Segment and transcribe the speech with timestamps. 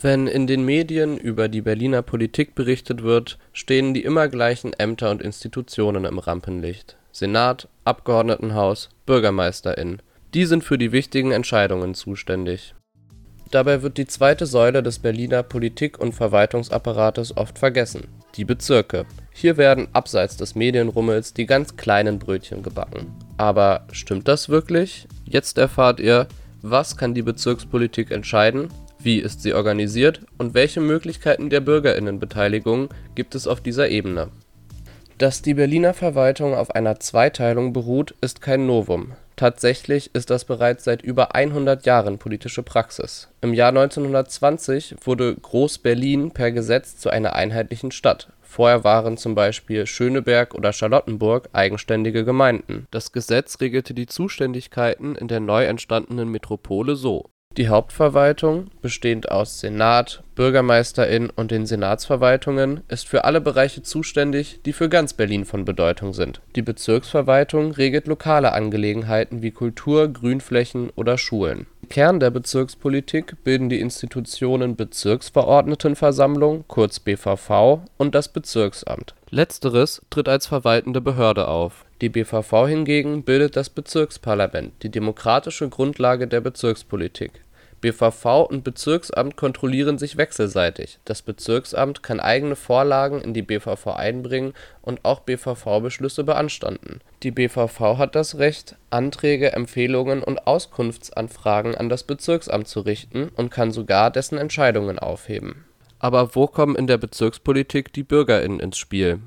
[0.00, 5.10] Wenn in den Medien über die Berliner Politik berichtet wird, stehen die immer gleichen Ämter
[5.10, 10.00] und Institutionen im Rampenlicht: Senat, Abgeordnetenhaus, BürgermeisterInnen.
[10.34, 12.76] Die sind für die wichtigen Entscheidungen zuständig.
[13.50, 18.06] Dabei wird die zweite Säule des Berliner Politik und Verwaltungsapparates oft vergessen:
[18.36, 19.04] die Bezirke.
[19.32, 23.16] Hier werden abseits des Medienrummels die ganz kleinen Brötchen gebacken.
[23.36, 25.08] Aber stimmt das wirklich?
[25.24, 26.28] Jetzt erfahrt ihr:
[26.62, 28.68] Was kann die Bezirkspolitik entscheiden
[29.08, 34.28] wie ist sie organisiert und welche Möglichkeiten der Bürgerinnenbeteiligung gibt es auf dieser Ebene?
[35.16, 39.12] Dass die Berliner Verwaltung auf einer Zweiteilung beruht, ist kein Novum.
[39.34, 43.28] Tatsächlich ist das bereits seit über 100 Jahren politische Praxis.
[43.40, 49.86] Im Jahr 1920 wurde Groß-Berlin per Gesetz zu einer einheitlichen Stadt, vorher waren zum Beispiel
[49.86, 52.86] Schöneberg oder Charlottenburg eigenständige Gemeinden.
[52.90, 59.58] Das Gesetz regelte die Zuständigkeiten in der neu entstandenen Metropole so die Hauptverwaltung, bestehend aus
[59.58, 65.64] Senat, BürgermeisterInnen und den Senatsverwaltungen, ist für alle Bereiche zuständig, die für ganz Berlin von
[65.64, 66.40] Bedeutung sind.
[66.54, 71.66] Die Bezirksverwaltung regelt lokale Angelegenheiten wie Kultur, Grünflächen oder Schulen.
[71.90, 79.14] Kern der Bezirkspolitik bilden die Institutionen Bezirksverordnetenversammlung (kurz BVV) und das Bezirksamt.
[79.30, 86.28] Letzteres tritt als verwaltende Behörde auf die BVV hingegen bildet das Bezirksparlament, die demokratische Grundlage
[86.28, 87.32] der Bezirkspolitik.
[87.80, 94.54] BVV und Bezirksamt kontrollieren sich wechselseitig, das Bezirksamt kann eigene Vorlagen in die BVV einbringen
[94.82, 97.00] und auch BVV-Beschlüsse beanstanden.
[97.22, 103.50] Die BVV hat das Recht, Anträge, Empfehlungen und Auskunftsanfragen an das Bezirksamt zu richten und
[103.50, 105.64] kann sogar dessen Entscheidungen aufheben.
[105.98, 109.20] Aber wo kommen in der Bezirkspolitik die BürgerInnen ins Spiel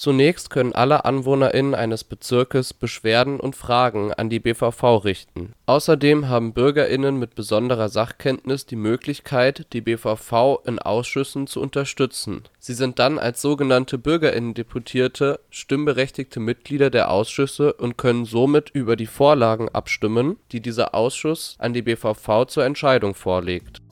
[0.00, 5.52] Zunächst können alle AnwohnerInnen eines Bezirkes Beschwerden und Fragen an die BVV richten.
[5.66, 12.44] Außerdem haben BürgerInnen mit besonderer Sachkenntnis die Möglichkeit, die BVV in Ausschüssen zu unterstützen.
[12.58, 19.04] Sie sind dann als sogenannte Bürgerinnendeputierte stimmberechtigte Mitglieder der Ausschüsse und können somit über die
[19.04, 23.82] Vorlagen abstimmen, die dieser Ausschuss an die BVV zur Entscheidung vorlegt.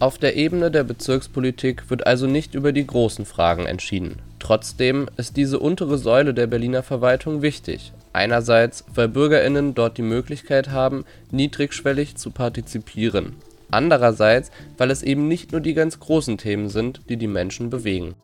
[0.00, 4.16] Auf der Ebene der Bezirkspolitik wird also nicht über die großen Fragen entschieden.
[4.38, 10.70] Trotzdem ist diese untere Säule der Berliner Verwaltung wichtig, einerseits weil BürgerInnen dort die Möglichkeit
[10.70, 13.36] haben, niedrigschwellig zu partizipieren,
[13.70, 18.14] andererseits weil es eben nicht nur die ganz großen Themen sind, die die Menschen bewegen